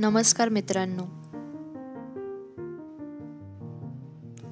नमस्कार 0.00 0.48
मित्रांनो. 0.48 1.02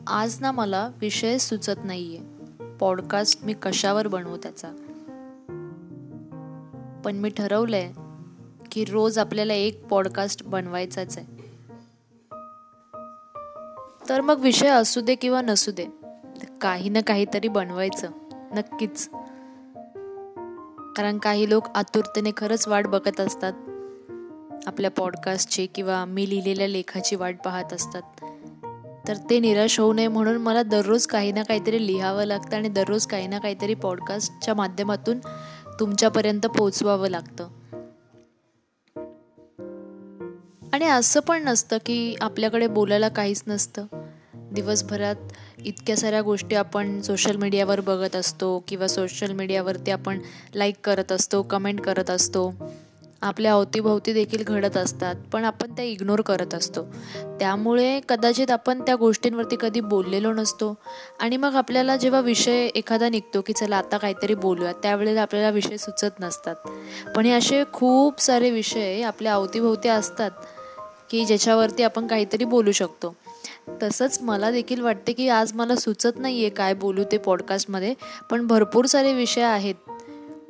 आज 0.07 0.41
ना 0.41 0.53
मला 0.53 0.91
विषय 1.01 1.39
सुचत 1.39 1.85
नाहीये. 1.85 2.21
पॉडकास्ट 2.81 3.45
मी 3.45 3.53
कशावर 3.53 4.09
बनवू 4.09 4.37
त्याचा? 4.37 4.69
पण 7.05 7.17
मी 7.17 7.29
ठरवलंय 7.29 7.93
की 8.73 8.85
रोज 8.85 9.19
आपल्याला 9.19 9.55
एक 9.55 9.87
पॉडकास्ट 9.87 10.43
बनवायचाच 10.43 11.19
आहे. 11.19 11.27
तर 14.09 14.21
मग 14.21 14.41
विषय 14.41 14.69
असू 14.69 15.01
दे 15.01 15.15
किंवा 15.15 15.43
नसू 15.43 15.73
दे 15.73 15.87
काही 16.61 16.89
ना 16.89 17.01
काहीतरी 17.01 17.49
बनवायचं 17.49 18.11
नक्कीच. 18.33 19.11
कारण 20.97 21.19
काही 21.19 21.51
लोक 21.51 21.65
आतुरतेने 21.75 22.31
खरंच 22.37 22.69
वाट 22.69 22.87
बघत 22.87 23.21
असतात. 23.21 23.53
आपल्या 24.67 24.91
पॉडकास्टची 24.91 25.67
किंवा 25.67 26.05
मी 26.05 26.31
लिहिलेल्या 26.31 26.69
लेखाची 26.69 27.17
वाट 27.17 27.37
पाहत 27.45 27.73
असतात. 27.73 28.03
तर 29.09 29.17
ते 29.31 29.41
निराश 29.41 29.81
होऊ 29.81 29.93
नये 29.93 30.09
म्हणून 30.09 30.37
मला 30.37 30.63
दररोज 30.63 31.07
काही 31.07 31.33
ना 31.33 31.43
काहीतरी 31.43 31.87
लिहावं 31.87 32.25
लागतं 32.25 32.57
आणि 32.57 32.69
दररोज 32.69 33.07
काही 33.07 33.27
ना 33.27 33.39
काहीतरी 33.39 33.75
पॉडकास्टच्या 33.75 34.55
माध्यमातून 34.55 35.19
तुमच्यापर्यंत 35.81 36.47
पोचवावं 36.47 37.09
लागतं. 37.09 37.49
आणि 40.73 40.85
असं 40.85 41.21
पण 41.21 41.45
नसतं 41.45 41.77
की 41.87 42.17
आपल्याकडे 42.21 42.67
बोलायला 42.67 43.09
काहीच 43.09 43.43
नसतं. 43.47 43.87
दिवसभरात 44.35 45.17
इतक्या 45.65 45.97
साऱ्या 45.97 46.23
गोष्टी 46.23 46.57
आपण 46.57 47.01
सोशल 47.01 47.37
मीडियावर 47.37 47.81
बघत 47.81 48.17
असतो 48.17 48.65
किंवा 48.69 48.87
सोशल 48.87 49.33
मीडियावरती 49.33 49.91
आपण 49.91 50.19
लाईक 50.55 50.75
करत 50.85 51.13
असतो 51.13 51.43
कमेंट 51.43 51.81
करत 51.81 52.11
असतो. 52.11 52.55
आपल्या 53.23 53.53
अवतीभोवती 53.53 54.13
देखील 54.13 54.45
घडत 54.45 54.77
असतात 54.77 55.15
पण 55.33 55.45
आपण 55.45 55.73
त्या 55.73 55.85
इग्नोर 55.85 56.21
करत 56.21 56.55
असतो. 56.55 56.83
त्यामुळे 57.41 58.01
कदाचित 58.09 58.51
आपण 58.51 58.83
त्या 58.83 58.95
गोष्टींवरती 58.95 59.57
कधी 59.61 59.81
बोललेलो 59.81 60.33
नसतो. 60.33 60.79
आणि 61.21 61.37
मग 61.37 61.55
आपल्याला 61.55 61.97
जेव्हा 61.97 62.21
विषय 62.21 62.67
एखादा 62.75 63.09
निघतो 63.09 63.41
की 63.41 63.53
चला 63.53 63.77
आता 63.77 63.99
काहीतरी 63.99 64.35
बोलूया 64.35 64.73
त्यावेळेला 64.73 65.23
आपल्याला 65.23 65.51
विषय 65.51 65.77
सुचत 65.77 66.21
नसतात. 66.21 66.55
पण 67.17 67.27
हे 67.27 67.33
असे 67.33 67.65
खूप 67.73 68.21
सारे 68.21 68.51
विषय 68.51 69.03
आपल्या 69.03 69.35
अवतीभोवती 69.35 69.89
असतात 69.89 70.31
की 71.11 71.25
ज्याच्यावरती 71.25 71.83
आपण 71.83 72.07
काहीतरी 72.07 72.45
बोलू 72.45 72.73
शकतो. 72.73 73.17
तसंच 73.83 74.19
मला 74.23 74.51
देखील 74.51 74.81
वाटते 74.81 75.13
की 75.13 75.29
आज 75.29 75.53
मला 75.55 75.77
सुचत 75.77 76.19
नाही 76.19 76.41
आहे 76.41 76.51
काय 76.51 76.75
बोलू 76.75 77.05
ते 77.13 77.19
पॉडकास्टमध्ये 77.19 77.95
पण 78.31 78.47
भरपूर 78.47 78.85
सारे 78.85 79.13
विषय 79.13 79.43
आहेत. 79.43 79.75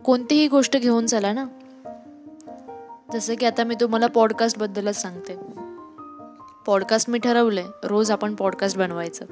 कोणतीही 0.04 0.48
गोष्ट 0.48 0.76
घेऊन 0.76 1.06
चला 1.06 1.32
ना. 1.32 1.44
जसं 3.12 3.34
की 3.34 3.46
आता 3.46 3.64
मी 3.64 3.74
तुम्हाला 3.74 4.06
पॉडकास्टबद्दलच 4.06 4.96
सांगते. 4.96 5.36
पॉडकास्ट 6.66 7.10
मी 7.10 7.18
ठरवलं 7.18 7.60
आहे 7.60 7.70
रोज 7.84 8.10
आपण 8.10 8.34
पॉडकास्ट 8.34 8.78
बनवायचं. 8.78 9.24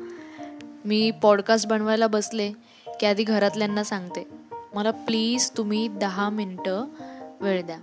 मी 0.85 1.11
पॉडकास्ट 1.11 1.69
बनवायला 1.69 2.07
बसले 2.07 2.53
की 3.01 3.07
आधी 3.07 3.25
घरातल्यांना 3.25 3.85
सांगते. 3.85 4.29
मला 4.75 4.91
प्लीज 4.91 5.51
तुम्ही 5.51 5.89
दहा 5.89 6.29
मिनटं 6.29 6.85
वेळ 7.41 7.63
द्या. 7.67 7.79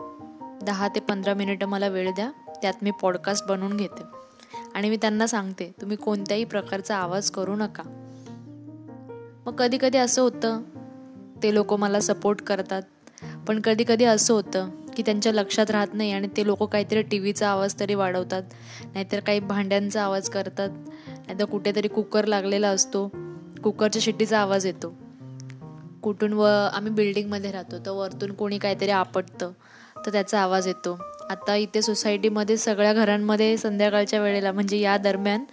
दहा 0.64 0.88
ते 0.88 1.00
पंधरा 1.00 1.34
मिनिटं 1.34 1.66
मला 1.66 1.88
वेळ 1.88 2.12
द्या 2.12 2.32
त्यात 2.62 2.74
मी 2.82 2.92
पॉडकास्ट 2.92 3.46
बनवून 3.46 3.78
घेते. 3.78 4.04
आणि 4.74 4.90
मी 4.90 4.98
त्यांना 4.98 5.28
सांगते 5.28 5.72
तुम्ही 5.82 5.98
कोणत्याही 5.98 6.46
प्रकारचा 6.46 6.98
आवाज 6.98 7.32
करू 7.32 7.56
नका. 7.56 7.84
मग 9.46 9.56
कधी 9.56 9.78
कधी 9.82 9.98
असं 9.98 10.22
होतं 10.22 10.62
ते 11.44 11.54
लोक 11.54 11.74
मला 11.74 12.00
सपोर्ट 12.00 12.42
करतात. 12.42 12.82
पण 13.48 13.62
कधी 13.62 13.84
कधी 13.88 14.04
असं 14.04 14.34
होतं 14.34 14.70
की 14.96 15.04
त्यांच्या 15.04 15.32
लक्षात 15.32 15.72
राहत 15.72 15.88
नाही 15.94 16.12
आणि 16.12 16.28
ते 16.38 16.46
लोक 16.46 16.64
काहीतरी 16.64 17.02
टी 17.02 17.20
व्हीचा 17.20 17.50
आवाज 17.50 17.76
तरी 17.80 17.96
वाढवतात. 17.96 18.44
नाहीतर 18.94 19.20
काही 19.20 19.40
भांड्यांचा 19.40 20.04
आवाज 20.04 20.30
करतात. 20.30 20.70
नाहीतर 21.08 21.46
कुठेतरी 21.46 21.88
कुकर 21.88 22.26
लागलेला 22.26 22.70
असतो. 22.70 23.12
कुकरच्या 23.64 24.02
शिट्टीचा 24.02 24.40
आवाज 24.40 24.66
येतो. 24.66 24.94
कुठून 26.02 26.34
व 26.34 26.42
आम्ही 26.74 26.92
बिल्डिंगमध्ये 26.92 27.52
राहतो 27.52 27.78
तर 27.86 27.92
वरतून 27.92 28.34
कोणी 28.34 28.58
काहीतरी 28.58 28.90
आपटतं 28.90 29.52
तर 30.06 30.12
त्याचा 30.12 30.40
आवाज 30.40 30.68
येतो. 30.68 31.00
आता 31.30 31.56
इथे 31.56 31.82
सोसायटीमध्ये 31.82 32.58
सगळ्या 32.58 32.94
घरांमध्ये 32.94 33.58
संध्याकाळच्या 33.58 34.22
वेळेला 34.22 34.52
म्हणजे 34.52 34.78
या 34.78 34.98
दरम्यान 34.98 35.44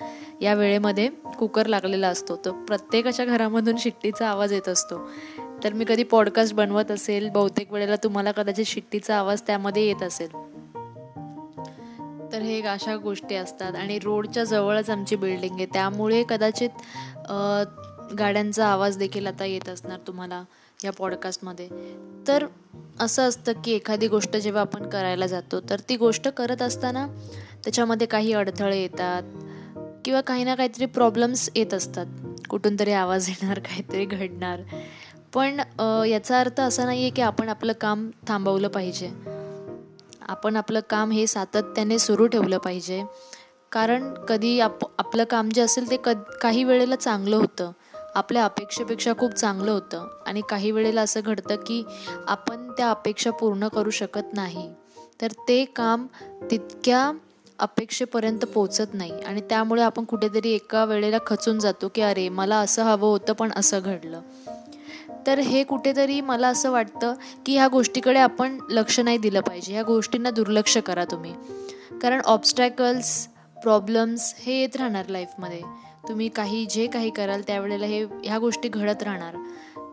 या 0.41 0.55
वेळेमध्ये 0.55 1.09
कुकर 1.39 1.67
लागलेला 1.67 2.09
असतो. 2.09 2.37
तर 2.45 2.51
प्रत्येकाच्या 2.51 3.25
घरामधून 3.25 3.77
शिट्टीचा 3.79 4.29
आवाज 4.29 4.53
येत 4.53 4.69
असतो. 4.69 5.11
तर 5.65 5.73
मी 5.73 5.85
कधी 5.89 6.03
पॉडकास्ट 6.03 6.55
बनवत 6.55 6.91
असेल 6.91 7.29
बहुतेक 7.29 7.73
वेळेला 7.73 7.97
तुम्हाला 7.97 8.33
कदाचित 8.33 8.65
शिट्टीचा 8.65 9.19
आवाज 9.19 9.43
त्यामध्ये 9.47 9.87
येत 9.87 10.03
असेल. 10.03 10.29
तर 12.33 12.43
हे 12.43 12.63
अशा 12.63 12.97
गोष्टी 12.97 13.35
असतात 13.35 13.75
आणि 13.75 13.99
रोडच्या 13.99 14.45
जवळच 14.45 14.91
आमची 14.91 15.17
बिल्डिंग 15.17 15.55
आहे. 15.55 15.67
त्यामुळे 15.67 16.25
कदाचित 16.29 16.71
गाड्यांचा 18.19 18.67
आवाज 18.67 18.97
देखील 18.97 19.27
आता 19.27 19.45
येत 19.45 19.69
असणार 19.69 19.99
तुम्हाला 20.07 20.43
या 20.85 20.93
पॉडकास्टमध्ये 20.93 21.69
तर 22.29 22.47
असं 23.01 23.23
असतं 23.23 23.53
की 23.65 23.73
एखादी 23.73 24.09
गोष्ट 24.09 24.37
जेव्हा 24.37 24.63
आपण 24.63 24.89
करायला 24.89 25.27
जातो 25.27 25.61
तर 25.61 25.81
ती 25.89 25.97
गोष्ट 25.97 26.29
करत 26.29 26.63
असताना 26.63 27.07
त्याच्यामध्ये 27.65 28.07
काही 28.07 28.33
अडथळे 28.33 28.81
येतात 28.81 29.23
किंवा 30.05 30.21
काही 30.21 30.45
ना 30.45 30.55
काहीतरी 30.55 30.87
प्रॉब्लेम्स 30.87 31.51
येत 31.57 31.75
असतात. 31.75 32.07
कुठून 32.49 32.77
तरी 32.79 32.93
आवाज 32.93 33.29
येणार 33.29 33.59
काहीतरी 33.65 34.05
घडणार. 34.05 34.61
पण 35.33 35.61
याचा 36.09 36.41
अर्थ 36.41 36.61
असा 36.61 36.85
नाही 36.85 37.01
आहे 37.01 37.11
की 37.11 37.23
आपण 37.23 37.49
आपलं 37.49 37.73
काम 37.73 38.11
थांबवलं 38.29 38.69
पाहिजे. 38.69 39.11
आपण 40.29 40.57
आपलं 40.57 40.81
काम 40.91 41.11
हे 41.11 41.27
सातत्याने 41.27 41.99
सुरू 41.99 42.27
ठेवलं 42.27 42.59
पाहिजे. 42.59 43.03
कारण 43.73 44.13
कधी 44.29 44.59
आप 44.61 44.85
आपलं 44.99 45.25
काम 45.25 45.49
जे 45.49 45.61
असेल 45.61 45.91
ते 45.91 45.97
क 45.97 46.09
काही 46.43 46.65
वेळेला 46.65 46.97
चांगलं 46.97 47.37
होतं. 47.37 47.71
आपल्या 48.15 48.45
अपेक्षेपेक्षा 48.45 49.13
खूप 49.19 49.33
चांगलं 49.33 49.71
होतं. 49.73 50.07
आणि 50.27 50.41
काही 50.49 50.71
वेळेला 50.71 51.03
असं 51.03 51.21
घडतं 51.25 51.57
की 51.57 51.83
आपण 52.27 52.71
त्या 52.71 52.91
अपेक्षा 52.91 53.31
पूर्ण 53.31 53.69
करू 53.69 53.91
शकत 53.91 54.35
नाही. 54.35 54.69
तर 55.21 55.33
ते 55.49 55.65
काम 55.65 56.07
तितक्या 56.51 57.11
अपेक्षेपर्यंत 57.59 58.45
पोचत 58.45 58.95
नाही. 58.95 59.21
आणि 59.23 59.41
त्यामुळे 59.41 59.83
आपण 59.83 60.05
कुठेतरी 60.05 60.53
एका 60.53 60.85
वेळेला 60.85 61.19
खचून 61.27 61.59
जातो 61.59 61.89
की 61.89 62.03
अरे 62.03 62.29
मला 62.29 62.57
असं 62.57 62.83
हवं 62.83 63.09
होतं 63.09 63.33
पण 63.33 63.51
असं 63.57 63.81
घडलं. 63.81 64.21
तर 65.27 65.39
हे 65.39 65.63
कुठेतरी 65.65 66.21
मला 66.21 66.49
असं 66.49 66.71
वाटतं 66.71 67.15
की 67.47 67.57
ह्या 67.57 67.69
गोष्टीकडे 67.69 68.19
आपण 68.19 68.59
लक्ष 68.71 69.01
नाही 69.01 69.19
दिलं 69.19 69.41
पाहिजे. 69.41 69.73
ह्या 69.73 69.83
गोष्टींना 69.83 70.31
दुर्लक्ष 70.31 70.77
करा 70.79 71.05
तुम्ही. 71.05 71.35
कारण 72.03 72.21
ऑबस्टॅकल्स 72.21 73.27
प्रॉब्लेम्स 73.63 74.35
हे 74.39 74.61
येत 74.61 74.77
राहणार 74.77 75.09
लाईफमध्ये 75.09 75.61
तुम्ही 76.09 76.29
काही 76.29 76.65
जे 76.67 76.87
काही 76.87 77.11
कराल 77.11 77.43
त्यावेळेला 77.47 77.87
हे 77.87 78.05
ह्या 78.25 78.39
गोष्टी 78.39 78.69
घडत 78.69 79.03
राहणार. 79.03 79.35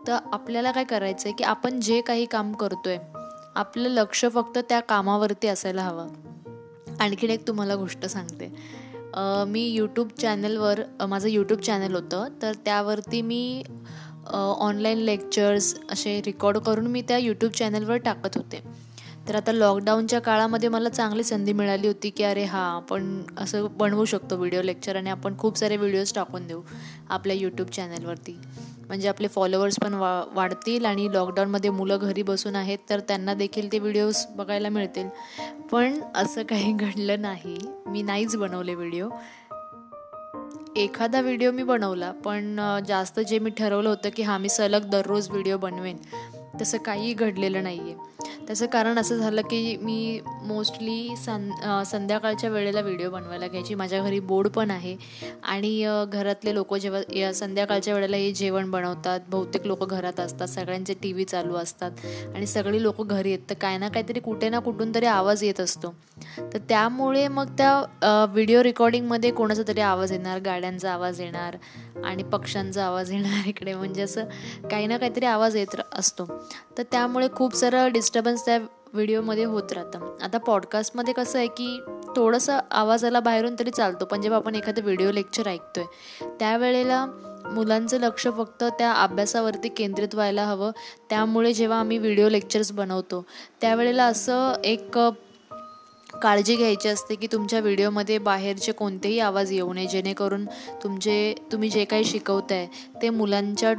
तर 0.06 0.16
आपल्याला 0.32 0.70
काय 0.70 0.84
करायचं 0.84 1.28
आहे 1.28 1.34
की 1.38 1.44
आपण 1.44 1.80
जे 1.80 2.00
काही 2.00 2.24
काम 2.26 2.52
करतोय 2.52 2.98
आपलं 3.54 3.88
लक्ष 3.88 4.24
फक्त 4.34 4.58
त्या 4.58 4.80
कामावरती 4.80 5.48
असायला 5.48 5.82
हवं. 5.82 6.08
आणखीन 7.00 7.30
एक 7.30 7.46
तुम्हाला 7.48 7.74
गोष्ट 7.74 8.06
सांगते. 8.06 8.52
मी 9.48 9.68
यूट्यूब 9.68 10.08
चॅनलवर 10.20 10.80
माझं 11.08 11.28
यूट्यूब 11.28 11.60
चॅनल 11.60 11.94
होतं. 11.94 12.24
तर 12.42 12.52
त्यावरती 12.64 13.22
मी 13.22 13.62
ऑनलाईन 14.34 14.98
लेक्चर्स 14.98 15.74
असे 15.90 16.20
रेकॉर्ड 16.26 16.58
करून 16.58 16.86
मी 16.86 17.02
त्या 17.02 17.18
यूट्यूब 17.18 17.52
चॅनलवर 17.52 17.96
टाकत 17.96 18.36
होते. 18.36 18.60
तर 19.28 19.34
आता 19.34 19.52
लॉकडाऊनच्या 19.52 20.20
काळामध्ये 20.20 20.68
मला 20.68 20.88
चांगली 20.88 21.24
संधी 21.24 21.52
मिळाली 21.52 21.86
होती 21.86 22.10
की 22.10 22.24
अरे 22.24 22.44
हां 22.44 22.76
आपण 22.76 23.22
असं 23.38 23.66
बनवू 23.76 24.04
शकतो 24.04 24.36
व्हिडिओ 24.36 24.62
लेक्चर 24.62 24.96
आणि 24.96 25.10
आपण 25.10 25.38
खूप 25.38 25.58
सारे 25.58 25.76
व्हिडिओज 25.76 26.12
टाकून 26.12 26.46
देऊ 26.46 26.62
आपल्या 27.08 27.36
यूट्यूब 27.36 27.68
चॅनलवरती 27.68 28.38
म्हणजे 28.86 29.08
आपले 29.08 29.28
फॉलोअर्स 29.28 29.76
पण 29.82 29.94
वा 29.94 30.24
वाढतील 30.32 30.84
आणि 30.84 31.08
लॉकडाऊनमध्ये 31.12 31.70
मुलं 31.70 31.98
घरी 32.00 32.22
बसून 32.22 32.56
आहेत 32.56 32.78
तर 32.90 33.00
त्यांना 33.00 33.34
देखील 33.34 33.72
ते 33.72 33.78
व्हिडिओज 33.78 34.26
बघायला 34.36 34.68
मिळतील. 34.68 35.08
पण 35.72 36.00
असं 36.14 36.42
काही 36.42 36.72
घडलं 36.78 37.20
नाही. 37.20 37.56
मी 37.86 38.02
नाहीच 38.02 38.36
बनवले 38.36 38.74
व्हिडिओ 38.74 39.08
एखादा 40.78 41.20
व्हिडिओ 41.20 41.50
मी 41.52 41.62
बनवला 41.62 42.10
पण 42.24 42.60
जास्त 42.86 43.20
जे 43.20 43.38
मी 43.38 43.50
ठरवलं 43.50 43.88
होतं 43.88 44.10
की 44.16 44.22
हां 44.22 44.38
मी 44.40 44.48
सलग 44.48 44.88
दररोज 44.90 45.28
व्हिडिओ 45.30 45.56
बनवेन 45.58 45.96
तसं 46.60 46.78
काहीही 46.78 47.12
घडलेलं 47.14 47.62
नाही 47.62 47.80
आहे 47.80 48.27
त्याचं 48.48 48.66
कारण 48.72 48.98
असं 48.98 49.16
झालं 49.16 49.42
की 49.42 49.76
मी 49.76 50.20
मोस्टली 50.42 51.14
सं 51.16 51.82
संध्याकाळच्या 51.86 52.50
वेळेला 52.50 52.80
व्हिडिओ 52.80 53.10
बनवायला 53.10 53.46
घ्यायची. 53.46 53.74
माझ्या 53.74 54.00
घरी 54.02 54.20
बोर्ड 54.20 54.48
पण 54.48 54.70
आहे. 54.70 54.96
आणि 55.42 56.04
घरातले 56.12 56.54
लोक 56.54 56.74
जेव्हा 56.74 57.00
या 57.16 57.32
संध्याकाळच्या 57.34 57.94
वेळेला 57.94 58.16
हे 58.16 58.30
जेवण 58.32 58.70
बनवतात. 58.70 59.20
बहुतेक 59.28 59.66
लोक 59.66 59.84
घरात 59.84 60.20
असतात. 60.20 60.48
सगळ्यांचे 60.48 60.94
टी 61.02 61.12
व्ही 61.12 61.24
चालू 61.24 61.56
असतात. 61.56 61.90
आणि 62.34 62.46
सगळी 62.46 62.82
लोक 62.82 63.02
घरी 63.02 63.30
येत. 63.30 63.38
तर 63.50 63.54
काय 63.60 63.78
ना 63.78 63.88
काहीतरी 63.88 64.20
कुठे 64.20 64.48
ना 64.48 64.58
कुठून 64.58 64.94
तरी 64.94 65.06
आवाज 65.06 65.44
येत 65.44 65.60
असतो. 65.60 65.94
तर 66.52 66.58
त्यामुळे 66.68 67.26
मग 67.28 67.48
त्या 67.58 68.24
व्हिडिओ 68.32 68.62
रेकॉर्डिंगमध्ये 68.62 69.30
कोणाचा 69.30 69.62
तरी 69.68 69.80
आवाज 69.80 70.12
येणार 70.12 70.38
गाड्यांचा 70.40 70.92
आवाज 70.92 71.20
येणार 71.20 71.56
आणि 72.04 72.22
पक्ष्यांचा 72.22 72.84
आवाज 72.86 73.12
येणार 73.12 73.46
इकडे. 73.48 73.74
म्हणजे 73.74 74.02
असं 74.02 74.24
काही 74.70 74.86
ना 74.86 74.96
काहीतरी 74.96 75.26
आवाज 75.26 75.56
येत 75.56 75.76
असतो. 75.92 76.26
तर 76.78 76.82
त्यामुळे 76.92 77.28
खूप 77.32 77.54
सारं 77.56 77.92
डिस्टर्बन्स 77.92 78.37
त्या 78.44 78.58
व्हिडिओमध्ये 78.92 79.44
होत 79.44 79.72
राहतं. 79.72 80.16
आता 80.22 80.38
पॉडकास्टमध्ये 80.38 81.14
कसं 81.14 81.38
आहे 81.38 81.46
की 81.46 81.80
थोडंसं 82.16 82.58
आवाजाला 82.70 83.20
बाहेरून 83.20 83.54
तरी 83.58 83.70
चालतो 83.70 84.04
पण 84.04 84.20
जेव्हा 84.20 84.38
आपण 84.38 84.54
एखादं 84.54 84.82
व्हिडिओ 84.82 85.10
लेक्चर 85.12 85.46
ऐकतोय 85.46 85.84
त्यावेळेला 86.40 87.06
मुलांचं 87.54 88.00
लक्ष 88.00 88.28
फक्त 88.38 88.64
त्या 88.64 88.92
अभ्यासावरती 88.92 89.68
केंद्रित 89.68 90.14
व्हायला 90.14 90.44
हवं. 90.44 90.70
त्यामुळे 91.10 91.52
जेव्हा 91.52 91.80
आम्ही 91.80 91.98
व्हिडिओ 91.98 92.28
लेक्चर्स 92.28 92.72
बनवतो 92.72 93.24
त्यावेळेला 93.60 94.04
असं 94.04 94.52
एक 94.64 94.98
काळजी 96.22 96.56
घ्यायची 96.56 96.88
असते 96.88 97.14
की 97.14 97.26
तुमच्या 97.32 97.60
व्हिडिओमध्ये 97.60 98.18
बाहेरचे 98.18 98.72
कोणतेही 98.72 99.18
आवाज 99.20 99.52
येऊ 99.52 99.72
नये 99.72 99.86
जेणेकरून 99.86 100.44
तुमचे 100.82 101.34
तुम्ही 101.52 101.68
जे 101.70 101.84
काही 101.84 102.04
शिकवताय 102.04 102.66
ते 103.02 103.10
मुलांच्या 103.10 103.72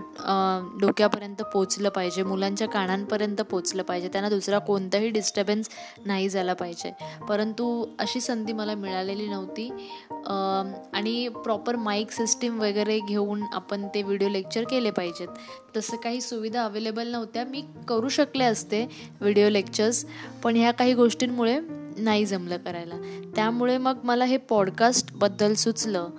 डोक्यापर्यंत 0.81 1.41
पोचलं 1.53 1.89
पाहिजे 1.89 2.23
मुलांच्या 2.23 2.67
कानांपर्यंत 2.67 3.41
पोचलं 3.41 3.83
पाहिजे 3.83 4.07
त्यांना 4.07 4.29
दुसरा 4.29 4.59
कोणताही 4.59 5.09
डिस्टर्बन्स 5.09 5.69
नाही 6.05 6.29
झाला 6.29 6.53
पाहिजे. 6.53 6.91
परंतु 7.29 7.85
अशी 7.99 8.21
संधी 8.21 8.53
मला 8.53 8.75
मिळालेली 8.75 9.27
नव्हती. 9.27 9.69
आणि 10.93 11.27
प्रॉपर 11.43 11.75
माईक 11.75 12.11
सिस्टीम 12.11 12.59
वगैरे 12.61 12.99
घेऊन 12.99 13.43
आपण 13.53 13.87
ते 13.93 14.03
व्हिडिओ 14.03 14.29
लेक्चर 14.29 14.63
केले 14.69 14.91
पाहिजेत. 14.91 15.27
तसं 15.77 15.97
काही 15.97 16.21
सुविधा 16.21 16.63
अवेलेबल 16.65 17.07
नव्हत्या. 17.07 17.43
मी 17.45 17.63
करू 17.87 18.09
शकले 18.09 18.43
असते 18.43 18.85
व्हिडिओ 19.21 19.49
लेक्चर्स 19.49 20.05
पण 20.43 20.55
ह्या 20.55 20.71
काही 20.71 20.93
गोष्टींमुळे 20.93 21.59
नाही 21.99 22.25
जमलं 22.25 22.57
करायला. 22.57 22.95
त्यामुळे 23.35 23.77
मग 23.77 23.97
मला 24.03 24.25
हे 24.25 24.37
पॉडकास्टबद्दल 24.37 25.53
सुचलं. 25.53 26.09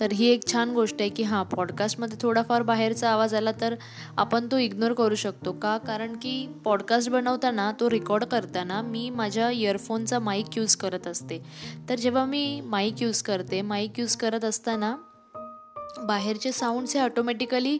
तर 0.00 0.12
ही 0.12 0.26
एक 0.26 0.52
छान 0.52 0.70
गोष्ट 0.70 0.96
आहे 1.00 1.08
की 1.08 1.22
हां 1.22 1.44
पॉडकास्टमध्ये 1.44 2.18
थोडाफार 2.20 2.62
बाहेरचा 2.62 3.10
आवाज 3.10 3.34
आला 3.34 3.50
तर 3.60 3.74
आपण 4.16 4.46
तो 4.52 4.58
इग्नोर 4.58 4.92
करू 4.92 5.14
शकतो. 5.14 5.52
का? 5.52 5.78
कारण 5.78 6.16
की 6.16 6.46
पॉडकास्ट 6.64 7.10
बनवताना 7.10 7.72
तो 7.80 7.90
रेकॉर्ड 7.90 8.24
करताना 8.24 8.82
मी 8.82 9.10
माझ्या 9.10 9.50
इयरफोनचा 9.50 10.18
माईक 10.18 10.46
यूज 10.56 10.76
करत 10.76 11.06
असते. 11.06 11.38
तर 11.88 11.98
जेव्हा 11.98 12.24
मी 12.24 12.60
माईक 12.60 13.02
यूज 13.02 13.22
करते 13.22 13.62
माईक 13.62 14.00
यूज 14.00 14.16
करत 14.16 14.44
असताना 14.44 14.96
बाहेरचे 15.98 16.52
साऊंड्स 16.52 16.94
हे 16.96 17.00
ऑटोमॅटिकली 17.02 17.78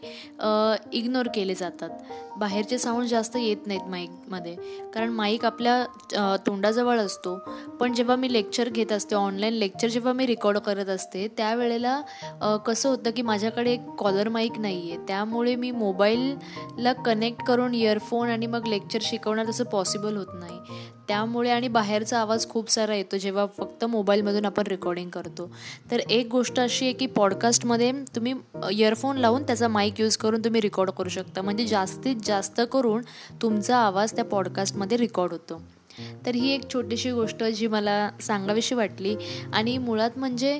इग्नोर 0.93 1.27
केले 1.35 1.55
जातात. 1.55 1.89
बाहेरचे 2.37 2.77
साऊंड 2.77 3.07
जास्त 3.07 3.35
येत 3.37 3.65
नाहीत 3.67 3.87
माईकमध्ये 3.89 4.55
कारण 4.93 5.09
माईक 5.13 5.45
आपल्या 5.45 6.35
तोंडाजवळ 6.45 6.99
असतो. 6.99 7.35
पण 7.79 7.93
जेव्हा 7.93 8.15
मी 8.15 8.31
लेक्चर 8.33 8.69
घेत 8.69 8.91
असते 8.91 9.15
ऑनलाईन 9.15 9.53
लेक्चर 9.53 9.87
जेव्हा 9.87 10.13
मी 10.13 10.25
रेकॉर्ड 10.25 10.57
करत 10.57 10.89
असते 10.89 11.27
त्यावेळेला 11.37 11.99
कसं 12.65 12.89
होतं 12.89 13.11
की 13.15 13.21
माझ्याकडे 13.21 13.71
एक 13.73 13.89
कॉलर 13.99 14.29
माईक 14.29 14.59
नाही 14.59 14.91
आहे 14.91 15.05
त्यामुळे 15.07 15.55
मी 15.55 15.71
मोबाईलला 15.71 16.93
कनेक्ट 17.05 17.43
करून 17.47 17.73
इयरफोन 17.75 18.29
आणि 18.29 18.45
मग 18.45 18.67
लेक्चर 18.67 18.99
शिकवणं 19.01 19.49
तसं 19.49 19.63
पॉसिबल 19.71 20.17
होत 20.17 20.33
नाही. 20.33 20.59
त्यामुळे 21.07 21.49
आणि 21.51 21.67
बाहेरचा 21.67 22.19
आवाज 22.19 22.47
खूप 22.49 22.69
सारा 22.71 22.95
येतो 22.95 23.17
जेव्हा 23.17 23.45
फक्त 23.57 23.83
मोबाईलमधून 23.85 24.45
आपण 24.45 24.67
रेकॉर्डिंग 24.67 25.09
करतो. 25.09 25.49
तर 25.91 25.99
एक 25.99 26.27
गोष्ट 26.31 26.59
अशी 26.59 26.85
आहे 26.85 26.93
की 26.93 27.05
पॉडकास्टमध्ये 27.07 27.91
तुम्ही 28.15 28.33
इयरफोन 28.71 29.17
लावून 29.17 29.43
त्याचा 29.43 29.67
माईक 29.67 30.01
यूज 30.01 30.17
करून 30.17 30.43
तुम्ही 30.43 30.61
रेकॉर्ड 30.61 30.89
करू 30.91 31.09
शकता. 31.09 31.41
म्हणजे 31.41 31.65
जास्तीत 31.65 32.15
जास्त 32.25 32.61
करून 32.71 33.01
तुमचा 33.41 33.77
आवाज 33.77 34.15
त्या 34.15 34.25
पॉडकास्टमध्ये 34.25 34.97
रेकॉर्ड 34.97 35.31
होतो. 35.31 35.61
तर 36.25 36.35
ही 36.35 36.49
एक 36.49 36.61
छोटीशी 36.73 37.11
गोष्ट 37.11 37.43
जी 37.45 37.67
मला 37.67 38.09
सांगावीशी 38.21 38.75
वाटली. 38.75 39.15
आणि 39.53 39.77
मुळात 39.77 40.17
म्हणजे 40.17 40.59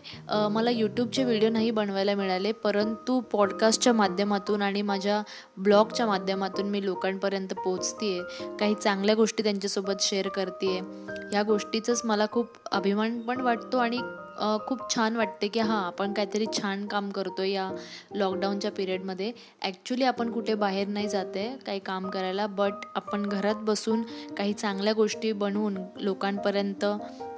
मला 0.51 0.71
यूट्यूबचे 0.71 1.23
व्हिडिओ 1.23 1.49
नाही 1.49 1.71
बनवायला 1.71 2.15
मिळाले 2.15 2.51
परंतु 2.51 3.19
पॉडकास्टच्या 3.31 3.94
माध्यमातून 3.94 4.61
आणि 4.61 4.81
माझ्या 4.81 5.21
ब्लॉगच्या 5.57 6.05
माध्यमातून 6.05 6.69
मी 6.69 6.85
लोकांपर्यंत 6.85 7.53
पोचते 7.65 8.17
आहे 8.19 8.57
काही 8.59 8.75
चांगल्या 8.75 9.15
गोष्टी 9.15 9.44
त्यांच्यासोबत 9.44 10.01
शेअर 10.01 10.27
करते 10.27 10.77
आहे 10.77 11.35
या 11.35 11.44
गोष्टीचंच 11.44 12.01
मला 12.05 12.25
खूप 12.31 12.57
अभिमान 12.71 13.19
पण 13.21 13.41
वाटतो 13.41 13.77
आणि 13.77 13.99
खूप 14.41 14.79
छान 14.95 15.15
वाटते 15.15 15.47
की 15.47 15.59
हां 15.59 15.83
आपण 15.83 16.13
काहीतरी 16.13 16.45
छान 16.53 16.85
काम 16.88 17.09
करतो 17.09 17.43
या 17.43 17.69
लॉकडाऊनच्या 18.15 18.71
पिरियडमध्ये 18.71 19.31
ॲक्च्युली 19.61 20.03
आपण 20.03 20.31
कुठे 20.31 20.53
बाहेर 20.55 20.88
नाही 20.88 21.09
जाते 21.09 21.47
काही 21.65 21.79
काम 21.79 22.09
करायला 22.09 22.47
बट 22.47 22.85
आपण 22.95 23.25
घरात 23.25 23.55
बसून 23.55 24.01
काही 24.38 24.53
चांगल्या 24.53 24.93
गोष्टी 24.93 25.31
बनवून 25.31 25.77
लोकांपर्यंत 25.95 26.85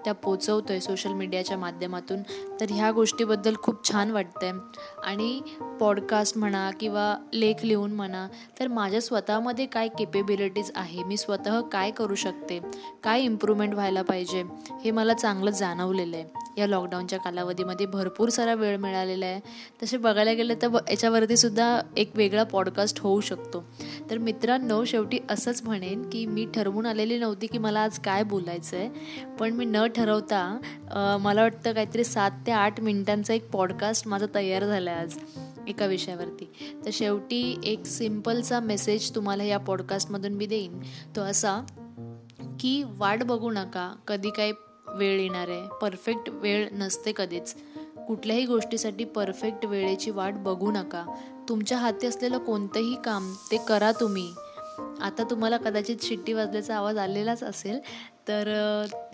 त्या 0.05 0.13
पोचवतो 0.13 0.71
आहे 0.71 0.81
सोशल 0.81 1.13
मीडियाच्या 1.13 1.57
माध्यमातून. 1.57 2.21
तर 2.61 2.71
ह्या 2.71 2.91
गोष्टीबद्दल 2.91 3.55
खूप 3.63 3.91
छान 3.91 4.11
वाटतं 4.11 4.45
आहे 4.45 4.53
आणि 5.03 5.41
पॉडकास्ट 5.79 6.37
म्हणा 6.37 6.69
किंवा 6.79 7.15
लेख 7.33 7.63
लिहून 7.63 7.93
म्हणा 7.93 8.27
तर 8.59 8.67
माझ्या 8.67 9.01
स्वतःमध्ये 9.01 9.65
काय 9.65 9.87
केपेबिलिटीज 9.87 10.71
आहे? 10.75 11.03
मी 11.03 11.17
स्वतः 11.17 11.61
काय 11.61 11.91
करू 11.91 12.15
शकते? 12.15 12.59
काय 13.03 13.21
इम्प्रूव्हमेंट 13.21 13.73
व्हायला 13.73 14.01
पाहिजे? 14.01 14.43
हे 14.83 14.91
मला 14.91 15.13
चांगलं 15.13 15.51
जाणवलेलं 15.51 16.17
आहे. 16.17 16.42
या 16.57 16.67
लॉकडाऊनच्या 16.67 17.19
कालावधीमध्ये 17.19 17.85
भरपूर 17.85 18.29
सारा 18.29 18.53
वेळ 18.53 18.77
मिळालेला 18.77 19.25
आहे. 19.25 19.39
तसे 19.83 19.97
बघायला 19.97 20.33
गेलं 20.33 20.53
तर 20.61 20.67
याच्यावरती 20.89 21.37
सुद्धा 21.37 21.81
एक 21.97 22.11
वेगळा 22.15 22.43
पॉडकास्ट 22.43 22.99
होऊ 22.99 23.21
शकतो. 23.21 23.63
तर 24.09 24.17
मित्रांनो 24.17 24.83
शेवटी 24.85 25.19
असंच 25.29 25.61
म्हणेन 25.63 26.09
की 26.09 26.25
मी 26.25 26.45
ठरवून 26.55 26.85
आलेली 26.85 27.17
नव्हती 27.17 27.47
की 27.47 27.57
मला 27.57 27.79
आज 27.79 27.99
काय 27.99 28.23
बोलायचं 28.23 28.77
आहे 28.77 28.89
पण 29.39 29.53
मी 29.53 29.65
न 29.65 29.85
ठरवता 29.95 30.43
मला 31.21 31.41
वाटतं 31.41 31.73
काहीतरी 31.73 32.03
सात 32.03 32.31
ते 32.47 32.51
आठ 32.51 32.79
मिनिटांचा 32.81 33.33
एक 33.33 33.49
पॉडकास्ट 33.51 34.07
माझा 34.07 34.25
तयार 34.35 34.65
झाला 34.65 34.91
आहे 34.91 35.01
आज 35.01 35.17
एका 35.67 35.85
विषयावरती. 35.85 36.49
तर 36.85 36.89
शेवटी 36.93 37.59
एक 37.63 37.85
सिम्पलचा 37.85 38.59
मेसेज 38.59 39.09
तुम्हाला 39.15 39.43
या 39.43 39.57
पॉडकास्टमधून 39.57 40.33
मी 40.33 40.45
देईन. 40.45 40.79
तो 41.15 41.21
असा 41.21 41.59
की 42.59 42.83
वाट 42.97 43.23
बघू 43.23 43.51
नका 43.51 43.93
कधी 44.07 44.29
काही 44.29 44.51
वेळ 44.93 45.19
येणार. 45.19 45.47
आहे 45.47 45.67
परफेक्ट 45.81 46.29
वेळ 46.29 46.67
नसते 46.71 47.13
कधीच. 47.15 47.55
कुठल्याही 48.07 48.45
गोष्टीसाठी 48.45 49.03
परफेक्ट 49.05 49.65
वेळेची 49.65 50.11
वाट 50.11 50.33
बघू 50.35 50.71
नका. 50.71 51.05
तुमच्या 51.49 51.77
हाती 51.77 52.07
असलेलं 52.07 52.37
कोणतंही 52.37 52.95
काम 53.05 53.33
ते 53.51 53.57
करा 53.67 53.91
तुम्ही. 53.91 54.31
आता 55.01 55.23
तुम्हाला 55.29 55.57
कदाचित 55.57 56.03
शिट्टी 56.03 56.33
वाजल्याचा 56.33 56.75
आवाज 56.75 56.97
आलेलाच 56.97 57.43
असेल 57.43 57.79
तर 58.27 58.47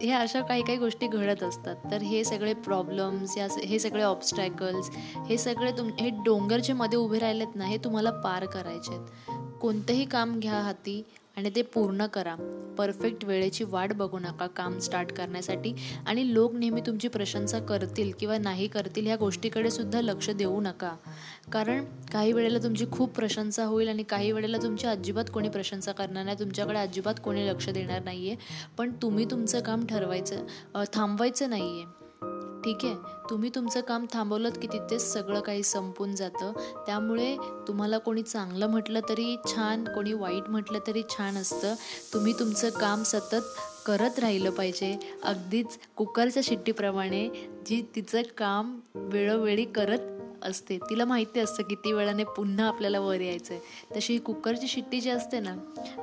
हे 0.02 0.12
अशा 0.12 0.42
काही 0.42 0.64
काही 0.64 0.78
गोष्टी 0.78 1.08
घडत 1.08 1.44
असतात. 1.44 1.76
तर 1.92 2.02
हे 2.02 2.24
सगळे 2.24 2.54
प्रॉब्लेम्स 2.54 3.38
या 3.38 3.48
हे 3.66 3.80
सगळे 3.80 4.04
ऑब्स्टॅकल्स 4.04 4.90
हे 5.28 5.38
सगळे 5.38 5.72
तुम 5.72 5.90
हे 6.00 6.10
डोंगर 6.26 6.60
जे 6.60 6.74
मध्ये 6.74 7.00
उभे 7.00 7.20
राहिलेत 7.20 7.56
ना 7.56 7.66
हे 7.66 7.78
तुम्हाला 7.78 8.12
पार 8.22 8.46
करायचे 8.46 8.94
आहेत 8.94 9.58
कोणतंही 9.62 10.06
काम 10.06 10.40
घ्या 10.40 10.60
हाती 10.62 11.02
आणि 11.38 11.50
ते 11.56 11.62
पूर्ण 11.64 12.06
करा. 12.06 12.36
परफेक्ट 12.78 13.24
वेळेची 13.26 13.64
वाट 13.64 13.94
बघू 13.94 14.20
नका 14.20 14.48
काम 14.48 14.78
स्टार्ट 14.80 15.12
करण्यासाठी. 15.12 15.74
आणि 16.08 16.34
लोक 16.34 16.54
नेहमी 16.54 16.82
तुमची 16.82 17.08
प्रशंसा 17.08 17.60
करतील 17.60 18.12
किंवा 18.20 18.38
नाही 18.38 18.68
करतील 18.68 19.06
ह्या 19.06 19.16
गोष्टीकडे 19.16 19.72
सुद्धा 19.72 20.02
लक्ष 20.02 20.30
देऊ 20.30 20.60
नका. 20.62 20.96
कारण 21.54 21.86
काही 22.14 22.34
वेळेला 22.34 22.60
तुमची 22.64 22.86
खूप 22.92 23.16
प्रशंसा 23.16 23.66
होईल 23.66 23.90
आणि 23.90 24.04
काही 24.04 24.32
वेळेला 24.32 24.58
तुमची 24.58 24.88
अजिबात 24.88 25.30
कोणी 25.34 25.50
प्रशंसा 25.50 25.92
करणार 25.92 26.26
नाही. 26.26 26.40
तुमच्याकडे 26.40 26.80
अजिबात 26.80 27.20
कोणी 27.24 27.48
लक्ष 27.48 27.70
देणार 27.70 28.04
नाही 28.04 28.30
आहे 28.30 28.68
पण 28.78 28.92
तुम्ही 29.02 29.26
तुमचं 29.32 29.60
काम 29.60 29.86
ठरवायचं 29.86 30.46
थांबवायचं 30.94 31.50
नाही 31.50 31.82
आहे 31.82 31.98
ठीक 32.64 32.86
आहे. 32.86 32.96
तुम्ही 33.30 33.50
तुमचं 33.56 33.82
काम 33.82 34.06
थांबवलं 34.14 34.50
की 34.50 34.68
तिथेच 34.68 35.02
सगळं 35.14 35.40
काही 35.40 35.64
संपून 35.64 36.16
जातं. 36.16 36.52
त्यामुळे 36.86 37.38
तुम्हाला 37.68 37.98
कोणी 37.98 38.22
चांगलं 38.22 38.68
म्हटलं 38.68 39.00
तरी 39.10 39.36
छान 39.48 39.84
कोणी 39.86 40.14
वाईट 40.14 40.50
म्हटलं 40.50 40.80
तरी 40.88 41.04
छान 41.10 41.38
असतं. 41.38 41.74
तुम्ही 42.14 42.34
तुमचं 42.40 42.70
काम 42.70 43.04
सतत 43.04 43.60
करत 43.86 44.20
राहिलं 44.20 44.50
पाहिजे. 44.50 44.96
अगदीच 45.24 45.78
कुकरच्या 45.96 46.44
शिट्टीप्रमाणे 46.46 47.28
जी 47.66 47.82
तिचं 47.96 48.22
काम 48.38 48.80
वेळोवेळी 48.96 49.66
करत 49.66 50.00
असते. 50.44 50.78
तिला 50.90 51.06
माहिती 51.06 51.40
असतं 51.40 51.64
किती 51.64 51.92
वेळाने 51.92 52.24
पुन्हा 52.24 52.68
आपल्याला 52.68 53.00
वर 53.00 53.22
यायचं 53.22 53.54
आहे 53.54 53.96
तशी 53.96 54.18
कुकरची 54.18 54.68
शिट्टी 54.68 55.02
जी 55.02 55.10
असते 55.10 55.40
ना 55.40 55.56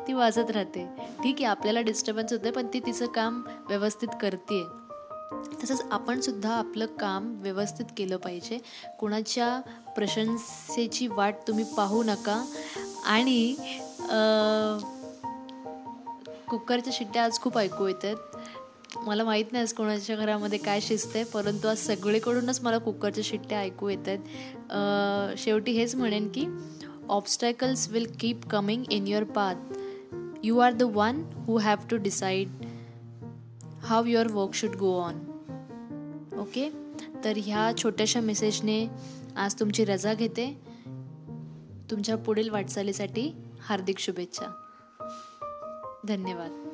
ती 0.07 0.13
वाजत 0.13 0.51
राहते. 0.51 0.87
ठीक 1.23 1.35
आहे 1.35 1.45
आपल्याला 1.45 1.81
डिस्टर्बन्स 1.81 2.33
होतं 2.33 2.51
पण 2.51 2.67
ती 2.67 2.81
तिचं 2.81 3.07
काम 3.07 3.43
व्यवस्थित 3.69 4.09
करते 4.23 4.65
तसंच 5.33 5.83
आपणसुद्धा 5.91 6.53
आपलं 6.55 6.87
काम 7.01 7.35
व्यवस्थित 7.43 7.87
केलं 7.97 8.17
पाहिजे. 8.17 8.59
कुणाच्या 9.01 9.61
प्रशंसेची 9.97 11.07
वाट 11.07 11.35
तुम्ही 11.49 11.65
पाहू 11.77 12.03
नका. 12.03 12.43
आणि 13.07 13.55
कुकरच्या 16.49 16.93
शिट्ट्या 16.93 17.25
आज 17.25 17.39
खूप 17.41 17.59
ऐकू 17.59 17.87
येतात. 17.87 18.17
मला 18.97 19.25
माहीत 19.25 19.53
नाही 19.53 19.63
आज 19.63 19.73
कोणाच्या 19.73 20.17
घरामध्ये 20.17 20.59
काय 20.59 20.81
शिजते 20.81 21.23
परंतु 21.25 21.69
आज 21.69 21.79
सगळीकडूनच 21.79 22.61
मला 22.63 22.79
कुकरच्या 22.79 23.25
शिट्ट्या 23.27 23.59
ऐकू 23.61 23.89
येत 23.89 24.09
आहेत 24.09 25.39
शेवटी 25.39 25.73
हेच 25.73 25.95
म्हणेन 25.95 26.29
की 26.29 26.47
obstacles 27.09 27.89
will 27.91 28.07
keep 28.21 28.47
coming 28.47 28.85
in 28.91 29.07
your 29.07 29.25
path 29.25 29.55
you 30.45 30.59
are 30.59 30.73
the 30.73 30.83
one 30.83 31.23
who 31.35 31.57
have 31.57 31.87
to 31.91 31.97
decide 31.97 32.49
how 33.87 34.05
your 34.05 34.33
work 34.33 34.55
should 34.55 34.77
go 34.77 35.01
on 35.01 35.15
okay 36.39 36.71
तर 37.25 37.33
ह्या 37.37 37.73
छोट्याशा 37.77 38.21
मेसेजने 38.21 38.89
आज 39.37 39.61
तुमची 39.61 39.85
रजा 39.85 40.15
घेते. 40.15 40.61
तुमच्या 41.91 42.17
पुढील 42.17 42.51
वाटचालीसाठी 42.51 43.33
हार्दिक 43.61 43.99
शुभेच्छा. 43.99 44.47
धन्यवाद. 46.09 46.66